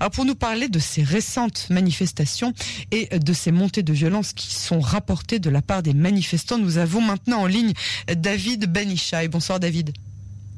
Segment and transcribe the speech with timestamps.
[0.00, 2.54] Alors pour nous parler de ces récentes manifestations
[2.90, 6.78] et de ces montées de violence qui sont rapportées de la part des manifestants, nous
[6.78, 7.74] avons maintenant en ligne
[8.08, 9.28] David Benichai.
[9.28, 9.92] Bonsoir David.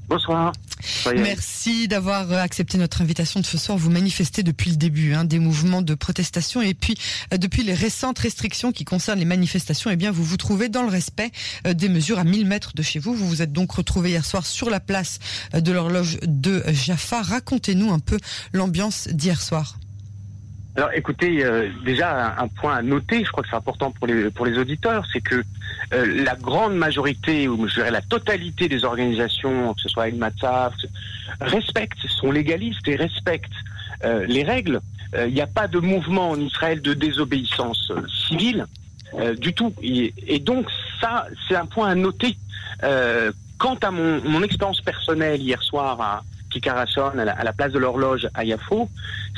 [0.08, 0.52] Bonsoir.
[1.14, 3.78] Merci d'avoir accepté notre invitation de ce soir.
[3.78, 6.96] Vous manifestez depuis le début hein, des mouvements de protestation et puis
[7.32, 10.82] euh, depuis les récentes restrictions qui concernent les manifestations, eh bien vous vous trouvez dans
[10.82, 11.30] le respect
[11.66, 13.14] euh, des mesures à 1000 mètres de chez vous.
[13.14, 15.18] Vous vous êtes donc retrouvé hier soir sur la place
[15.54, 17.22] euh, de l'horloge de Jaffa.
[17.22, 18.18] Racontez-nous un peu
[18.52, 19.76] l'ambiance d'hier soir.
[20.74, 24.30] Alors écoutez, euh, déjà un, point à noter, je crois que c'est important pour les,
[24.30, 25.44] pour les auditeurs, c'est que
[25.92, 30.14] euh, la grande majorité, ou je dirais la totalité des organisations, que ce soit El
[30.14, 30.72] Matzaf,
[31.42, 33.52] respectent, sont légalistes et respectent
[34.04, 34.80] euh, les règles.
[35.26, 37.92] Il n'y a pas de mouvement en Israël de désobéissance
[38.28, 38.64] civile
[39.38, 39.74] du tout.
[39.82, 40.68] Et, et donc
[41.02, 42.34] ça, c'est un point à noter.
[43.58, 47.78] quant à mon, mon expérience personnelle hier soir à, qui carachonne à la, place de
[47.78, 48.88] l'horloge à Yafo,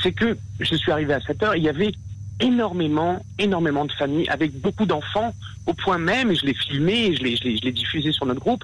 [0.01, 1.93] c'est que je suis arrivé à 7 heure, il y avait
[2.39, 5.33] énormément, énormément de familles avec beaucoup d'enfants,
[5.65, 8.63] au point même, et je l'ai filmé, et je l'ai diffusé sur notre groupe,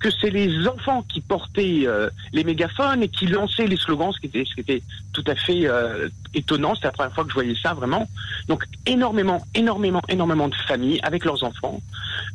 [0.00, 4.18] que c'est les enfants qui portaient euh, les mégaphones et qui lançaient les slogans, ce
[4.18, 6.74] qui était, ce qui était tout à fait euh, étonnant.
[6.74, 8.08] C'était la première fois que je voyais ça vraiment.
[8.48, 11.80] Donc énormément, énormément, énormément de familles avec leurs enfants.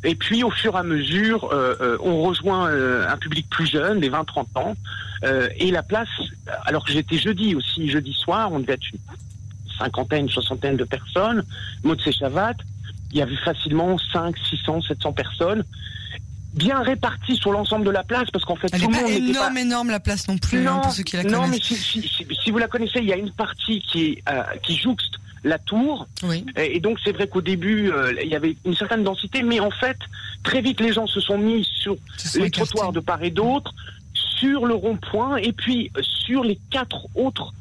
[0.04, 4.10] Et puis au fur et à mesure, euh, on rejoint un public plus jeune, des
[4.10, 4.74] 20-30 ans.
[5.58, 6.08] et la place,
[6.66, 9.00] alors que j'étais jeudi aussi, jeudi soir, on devait être une
[9.76, 11.42] cinquantaine, soixantaine de personnes.
[11.82, 12.54] Maud Chavat,
[13.10, 15.64] il y avait facilement 5, 600, 700 personnes
[16.56, 19.10] bien répartie sur l'ensemble de la place parce qu'en fait Elle tout le monde pas
[19.12, 21.70] énorme énorme la place non plus hein, pour ceux qui la non, connaissent.
[21.70, 24.42] mais si, si, si, vous la connaissez, il y a une partie qui est euh,
[24.62, 26.44] qui jouxte la tour oui.
[26.56, 29.60] et, et donc c'est vrai qu'au début euh, il y avait une certaine densité mais
[29.60, 29.96] en fait
[30.42, 33.72] très vite les gens se sont mis sur Se les trottoirs de part et d'autre
[34.14, 37.52] sur le rond-point et puis euh, sur les quatre autres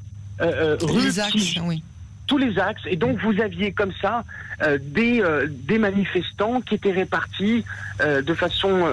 [0.42, 1.84] euh, rues les qui- axes, oui.
[2.28, 4.24] Tous les axes et donc vous aviez comme ça
[4.64, 7.64] euh, des euh, des manifestants qui étaient répartis
[8.02, 8.88] euh, de façon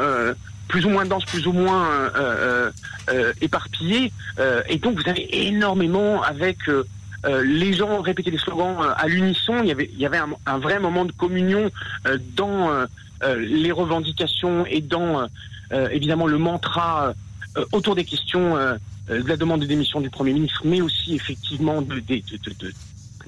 [0.69, 1.87] plus ou moins dense, plus ou moins
[3.41, 4.13] éparpillée
[4.69, 6.59] et donc vous avez énormément avec
[7.45, 9.61] les gens répétaient les slogans à l'unisson.
[9.63, 11.71] Il y avait il y avait un, vrai moment de communion
[12.37, 12.71] dans
[13.39, 15.29] les revendications et dans
[15.91, 17.13] évidemment le mantra
[17.73, 18.55] autour des questions
[19.09, 22.03] de la demande de démission du Premier ministre, mais aussi effectivement de-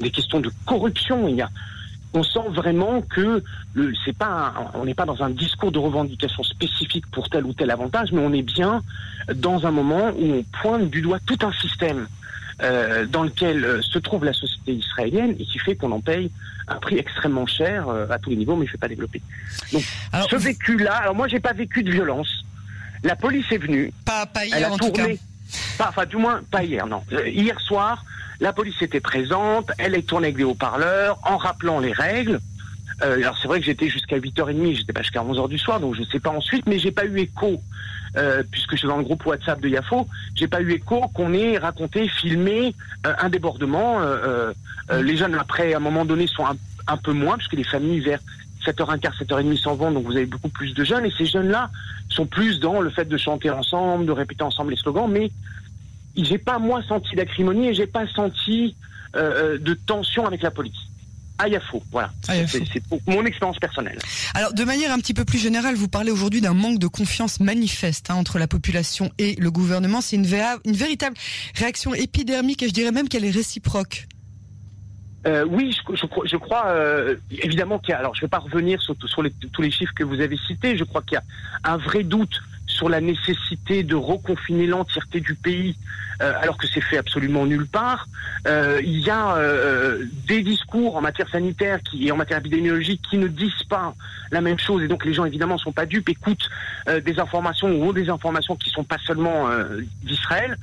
[0.01, 1.29] des questions de corruption.
[1.29, 1.51] Il y a,
[2.13, 3.43] on sent vraiment que
[3.75, 7.53] le, c'est pas, on n'est pas dans un discours de revendication spécifique pour tel ou
[7.53, 8.83] tel avantage, mais on est bien
[9.35, 12.07] dans un moment où on pointe du doigt tout un système
[12.63, 16.31] euh, dans lequel euh, se trouve la société israélienne et qui fait qu'on en paye
[16.69, 19.21] un prix extrêmement cher euh, à tous les niveaux, mais je ne vais pas développer.
[19.73, 22.45] Donc, Alors, ce vécu-là, alors moi, j'ai pas vécu de violence.
[23.03, 25.07] La police est venue, pas, pas elle hier a en tout cas.
[25.79, 27.03] Pas, enfin, du moins, pas hier, non.
[27.13, 28.05] Euh, hier soir,
[28.41, 32.41] la police était présente, elle est tournée avec des haut-parleurs, en rappelant les règles.
[33.03, 35.95] Euh, alors, c'est vrai que j'étais jusqu'à 8h30, j'étais pas jusqu'à 11h du soir, donc
[35.95, 37.61] je sais pas ensuite, mais j'ai pas eu écho,
[38.17, 41.33] euh, puisque je suis dans le groupe WhatsApp de Yafo, j'ai pas eu écho qu'on
[41.33, 42.75] ait raconté, filmé
[43.07, 44.01] euh, un débordement.
[44.93, 46.57] Les jeunes, après, à un moment donné, sont un,
[46.87, 48.21] un peu moins, puisque les familles, vers
[48.65, 51.71] 7h15, 7h30 s'en vont, donc vous avez beaucoup plus de jeunes, et ces jeunes-là
[52.09, 55.31] sont plus dans le fait de chanter ensemble, de répéter ensemble les slogans, mais
[56.17, 58.77] j'ai pas moi senti d'acrimonie et j'ai pas senti
[59.17, 60.77] euh, euh, de tension avec la police.
[61.39, 62.13] À Yafo, voilà.
[62.29, 62.59] Yafo.
[62.73, 63.99] C'est- mon expérience personnelle.
[64.35, 67.41] Alors, de manière un petit peu plus générale, vous parlez aujourd'hui d'un manque de confiance
[67.41, 70.01] manifeste hein, entre la population et le gouvernement.
[70.01, 71.17] C'est une, véritable
[71.57, 74.07] réaction épidermique et je dirais même qu'elle est réciproque.
[75.27, 77.99] Euh, oui, je, je crois, je crois, euh, évidemment qu'il y a.
[77.99, 80.37] Alors, je ne vais pas revenir sur, sur les- tous les chiffres que vous avez
[80.47, 80.77] cités.
[80.77, 82.41] Je crois qu'il y a un vrai doute
[82.75, 85.77] sur la nécessité de reconfiner l'entièreté du pays,
[86.21, 88.09] euh, alors que c'est fait absolument nulle part.
[88.49, 93.17] Euh, il y a euh, des discours en matière sanitaire et en matière épidémiologique qui
[93.17, 93.95] ne disent pas
[94.33, 96.51] la même chose, et donc les gens évidemment sont pas dupes, écoutent
[97.05, 99.49] des informations ou ont des informations qui sont pas seulement
[100.03, 100.57] d'Israël.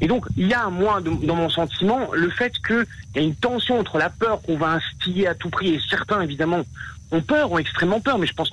[0.00, 2.86] Et donc, il y a, moi, dans mon sentiment, le fait qu'il
[3.16, 6.20] y a une tension entre la peur qu'on va instiller à tout prix, et certains,
[6.20, 6.62] évidemment,
[7.10, 8.50] ont peur, ont extrêmement peur, mais je pense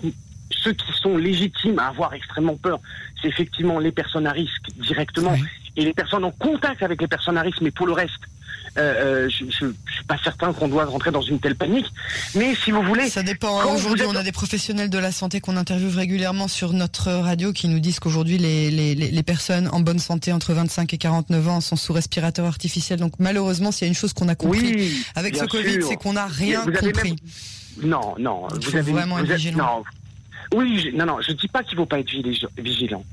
[0.51, 2.79] ceux qui sont légitimes à avoir extrêmement peur,
[3.21, 5.43] c'est effectivement les personnes à risque directement, Oui.
[5.75, 8.13] et les personnes en contact avec les personnes à risque, mais pour le reste,
[8.77, 9.65] euh, euh, je ne suis
[10.07, 11.87] pas certain qu'on doive rentrer dans une telle panique.
[12.35, 13.59] Mais si vous voulez, Ça dépend.
[13.61, 16.73] Quand Aujourd'hui, vous êtes- on a des professionnels de la santé qu'on interviewe régulièrement sur
[16.73, 20.93] notre radio qui nous disent qu'aujourd'hui, les, les, les personnes en bonne santé entre 25
[20.93, 22.99] et 49 ans sont sous respirateur artificiel.
[22.99, 25.95] Donc, malheureusement, s'il y a une chose qu'on a compris oui, avec ce Covid, c'est
[25.95, 27.15] qu'on n'a rien Vous compris.
[27.81, 28.47] même- Non, non.
[28.49, 29.55] Vous faut avez vraiment vous êtes-.
[29.55, 29.83] Non.
[30.55, 31.17] Oui, je, non, non.
[31.21, 33.03] Je dis pas qu'il faut pas être vigi- vigilant.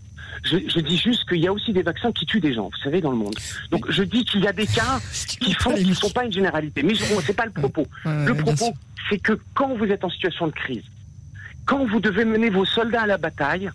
[0.42, 3.00] Je, dis juste qu'il y a aussi des vaccins qui tuent des gens, vous savez,
[3.00, 3.34] dans le monde.
[3.70, 4.98] Donc je dis qu'il y a des cas
[5.40, 6.82] qui font, qui ne sont pas une généralité.
[6.82, 7.86] Mais ce n'est pas le propos.
[8.04, 8.74] le propos,
[9.08, 10.82] c'est que quand vous êtes en situation de crise,
[11.66, 13.70] quand vous devez mener vos soldats à la bataille,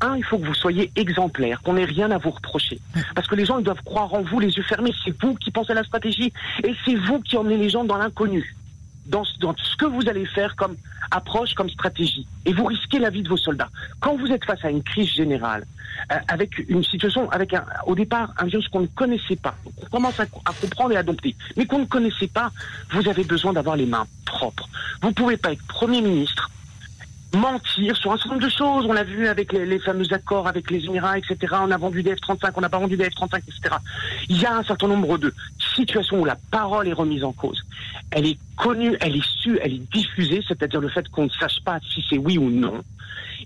[0.00, 2.78] un, il faut que vous soyez exemplaire, qu'on n'ait rien à vous reprocher.
[3.14, 4.92] Parce que les gens, ils doivent croire en vous, les yeux fermés.
[5.04, 6.32] C'est vous qui pensez à la stratégie
[6.64, 8.54] et c'est vous qui emmenez les gens dans l'inconnu
[9.06, 10.76] dans, ce que vous allez faire comme
[11.10, 12.26] approche, comme stratégie.
[12.44, 13.68] Et vous risquez la vie de vos soldats.
[14.00, 15.64] Quand vous êtes face à une crise générale,
[16.10, 17.54] euh, avec une situation, avec
[17.86, 21.00] au départ un virus qu'on ne connaissait pas, qu'on commence à, à, comprendre et à
[21.00, 22.50] adopter, mais qu'on ne connaissait pas,
[22.90, 24.68] vous avez besoin d'avoir les mains propres.
[25.02, 26.41] Vous ne pouvez pas être Premier ministre,
[27.34, 28.86] mentir sur un certain nombre de choses.
[28.86, 31.36] On l'a vu avec les, fameux accords avec les Émirats, etc.
[31.60, 33.76] On a vendu des F-35, on n'a pas vendu des F-35, etc.
[34.28, 35.32] Il y a un certain nombre de
[35.74, 37.62] situations où la parole est remise en cause.
[38.10, 41.62] Elle est connue, elle est sue, elle est diffusée, c'est-à-dire le fait qu'on ne sache
[41.64, 42.82] pas si c'est oui ou non.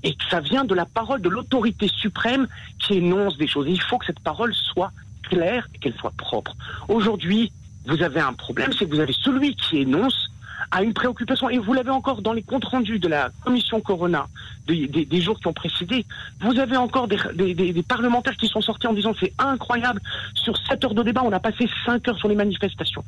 [0.02, 2.46] Et que ça vient de la parole de l'autorité suprême
[2.78, 3.66] qui énonce des choses.
[3.68, 4.92] il faut que cette parole soit
[5.22, 6.54] claire et qu'elle soit propre.
[6.88, 7.52] Aujourd'hui,
[7.86, 10.30] vous avez un problème, c'est que vous avez celui qui énonce
[10.70, 11.48] à une préoccupation.
[11.50, 14.26] Et vous l'avez encore dans les comptes rendus de la commission Corona
[14.66, 16.04] des, jours qui ont précédé.
[16.40, 20.00] Vous avez encore des, parlementaires qui sont sortis en disant c'est incroyable.
[20.34, 23.04] Sur 7 heures de débat, on a passé 5 heures sur les manifestations.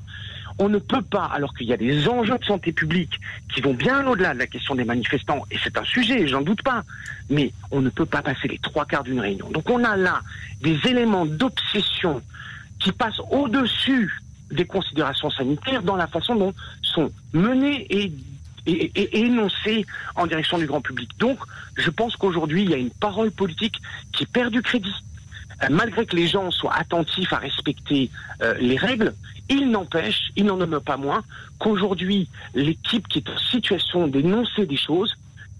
[0.60, 3.20] On ne peut pas, alors qu'il y a des enjeux de santé publique
[3.54, 6.62] qui vont bien au-delà de la question des manifestants, et c'est un sujet, j'en doute
[6.62, 6.82] pas,
[7.30, 9.50] mais on ne peut pas passer les trois quarts d'une réunion.
[9.50, 10.20] Donc on a là
[10.60, 12.22] des éléments d'obsession
[12.80, 18.12] qui passent au-dessus des considérations sanitaires dans la façon dont sont menées et,
[18.66, 21.10] énoncées en direction du grand public.
[21.18, 21.38] Donc,
[21.76, 23.76] je pense qu'aujourd'hui, il y a une parole politique
[24.12, 24.94] qui perd du crédit.
[25.62, 28.10] Euh, malgré que les gens soient attentifs à respecter
[28.42, 29.14] euh, les règles,
[29.48, 31.22] il n'empêche, il n'en demeure pas moins,
[31.58, 35.16] qu'aujourd'hui, l'équipe qui est en situation d'énoncer des choses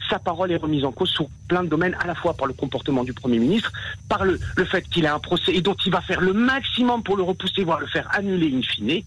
[0.08, 2.55] sa parole est remise en cause sur plein de domaines, à la fois par le
[2.55, 3.72] comportement du Premier ministre,
[4.08, 7.16] par le, fait qu'il a un procès et dont il va faire le maximum pour
[7.16, 9.02] le repousser, voire le faire annuler in fine.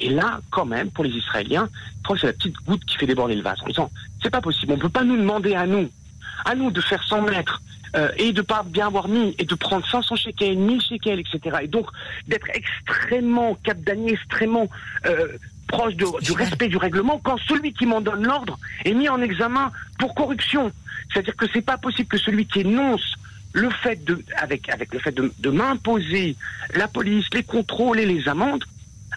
[0.00, 1.68] Et là, quand même, pour les Israéliens,
[1.98, 3.58] je crois que c'est la petite goutte qui fait déborder le vase.
[3.62, 3.90] En disant,
[4.22, 5.88] c'est pas possible, on peut pas nous demander à nous,
[6.44, 7.62] à nous de faire 100 mètres
[7.94, 11.58] euh, et de pas bien avoir mis et de prendre 500 shekels, 1000 shekels, etc.
[11.62, 11.86] Et donc
[12.28, 14.68] d'être extrêmement cap extrêmement
[15.06, 15.28] euh,
[15.66, 19.70] proche du respect du règlement quand celui qui m'en donne l'ordre est mis en examen
[19.98, 20.72] pour corruption.
[21.12, 23.14] C'est-à-dire que c'est pas possible que celui qui énonce
[23.52, 26.36] le fait de, avec, avec le fait de, de m'imposer
[26.74, 28.64] la police, les contrôles et les amendes,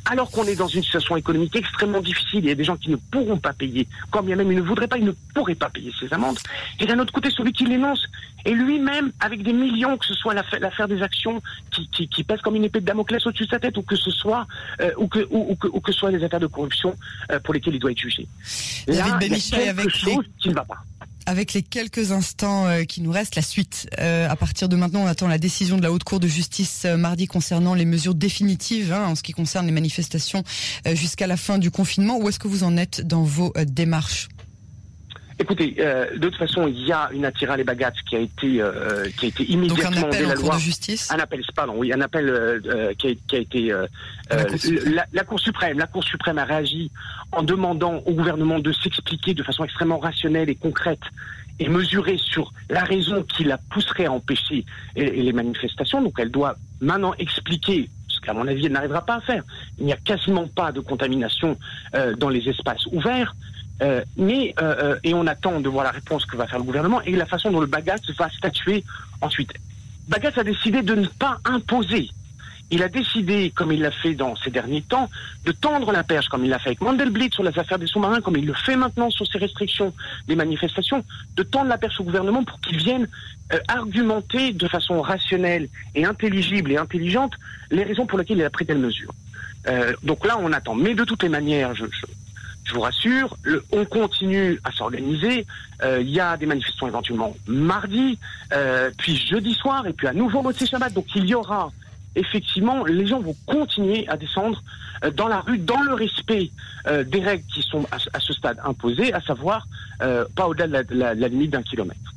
[0.09, 2.89] alors qu'on est dans une situation économique extrêmement difficile, il y a des gens qui
[2.89, 5.69] ne pourront pas payer, quand bien même ils ne voudraient pas, ils ne pourraient pas
[5.69, 6.37] payer ces amendes.
[6.79, 8.05] Et d'un autre côté, celui qui l'énonce,
[8.45, 12.41] et lui-même, avec des millions, que ce soit l'affaire des actions qui, qui, qui pèsent
[12.41, 14.47] comme une épée de Damoclès au-dessus de sa tête, ou que ce soit,
[14.81, 16.95] euh, ou, que, ou, que, ou que ce soit des affaires de corruption
[17.31, 18.27] euh, pour lesquelles il doit être jugé.
[18.87, 20.77] Là, il y a quelque chose qui ne va pas
[21.27, 23.87] avec les quelques instants euh, qui nous restent, la suite.
[23.99, 26.83] Euh, à partir de maintenant, on attend la décision de la Haute Cour de justice
[26.85, 30.43] euh, mardi concernant les mesures définitives hein, en ce qui concerne les manifestations
[30.93, 32.17] jusqu'à la fin du confinement.
[32.17, 34.29] Où est-ce que vous en êtes dans vos démarches?
[35.39, 38.59] Écoutez, euh, de toute façon, il y a une attira les bagages qui a été
[38.59, 41.11] euh, qui a été immédiatement Donc un appel la Cour de justice?
[41.11, 43.67] Un appel, pardon, oui, un appel euh, qui, a, qui, a, été
[44.31, 45.77] la cour, la, la, cour, suprême.
[45.77, 46.89] La Cour suprême a réagi
[47.31, 51.01] en demandant au gouvernement de s'expliquer de façon extrêmement rationnelle et concrète
[51.59, 56.01] et mesurée sur la raison qui la pousserait à empêcher les manifestations.
[56.01, 59.43] Donc, elle doit maintenant expliquer ce qu'à mon avis, elle n'arrivera pas à faire.
[59.77, 61.57] Il n'y a quasiment pas de contamination
[62.17, 63.35] dans les espaces ouverts.
[63.81, 66.65] Euh, mais euh, euh, et on attend de voir la réponse que va faire le
[66.65, 68.83] gouvernement et la façon dont le Bagat va statuer
[69.21, 69.53] ensuite.
[70.07, 72.09] Bagat a décidé de ne pas imposer.
[72.69, 75.09] Il a décidé, comme il l'a fait dans ces derniers temps,
[75.45, 78.19] de tendre la perche, comme il l'a fait avec Mandelblit sur les affaires des sous-marins,
[78.19, 79.93] comme il le fait maintenant sur ces restrictions
[80.27, 81.05] des manifestations,
[81.35, 83.07] de tendre la perche au gouvernement pour qu'il vienne
[83.69, 87.31] argumenter de façon rationnelle et intelligible et intelligente
[87.71, 89.13] les raisons pour lesquelles il a pris telle mesure.
[90.03, 90.75] donc là, on attend.
[90.75, 92.05] Mais de toutes les manières, je, je
[92.67, 93.35] je vous rassure,
[93.71, 95.45] on continue à s'organiser.
[95.83, 98.19] Euh, il y a des manifestations éventuellement mardi,
[98.53, 100.93] euh, puis jeudi soir, et puis à nouveau Motsé Shabbat.
[100.93, 101.71] Donc il y aura
[102.17, 104.61] effectivement, les gens vont continuer à descendre
[105.03, 106.51] euh, dans la rue dans le respect
[106.87, 109.67] euh, des règles qui sont à, ce stade imposées, à savoir
[110.01, 112.13] euh, pas au-delà de la limite d'un kilomètre.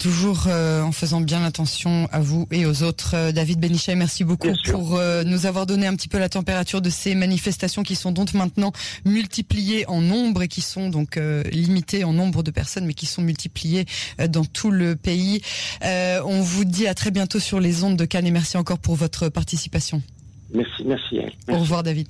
[0.00, 3.14] Toujours euh, en faisant bien attention à vous et aux autres.
[3.14, 6.80] Euh, David Benichet, merci beaucoup pour euh, nous avoir donné un petit peu la température
[6.80, 8.72] de ces manifestations qui sont donc maintenant
[9.04, 11.20] multipliées en nombre et qui sont donc
[11.52, 13.84] limitées en nombre de personnes, mais qui sont multipliées
[14.30, 15.42] dans tout le pays.
[15.82, 18.94] on vous dit à très bientôt sur les ondes de Cannes et merci encore pour
[18.94, 20.00] votre participation.
[20.54, 21.16] Merci, merci.
[21.16, 21.36] merci.
[21.48, 22.08] Au revoir David.